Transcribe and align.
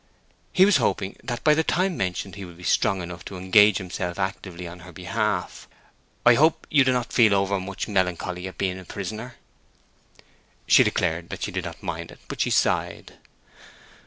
He 0.51 0.65
was 0.65 0.77
hoping 0.77 1.15
that 1.23 1.43
by 1.43 1.53
the 1.53 1.63
time 1.63 1.95
mentioned 1.95 2.33
he 2.33 2.43
would 2.43 2.57
be 2.57 2.63
strong 2.63 3.03
enough 3.03 3.23
to 3.25 3.37
engage 3.37 3.77
himself 3.77 4.17
actively 4.17 4.67
on 4.67 4.79
her 4.79 4.91
behalf. 4.91 5.67
"I 6.25 6.33
hope 6.33 6.65
you 6.71 6.83
do 6.83 6.91
not 6.91 7.13
feel 7.13 7.35
over 7.35 7.59
much 7.59 7.87
melancholy 7.87 8.47
in 8.47 8.55
being 8.57 8.79
a 8.79 8.85
prisoner?" 8.85 9.35
She 10.65 10.83
declared 10.83 11.29
that 11.29 11.43
she 11.43 11.51
did 11.51 11.65
not 11.65 11.83
mind 11.83 12.09
it; 12.09 12.17
but 12.27 12.41
she 12.41 12.49
sighed. 12.49 13.19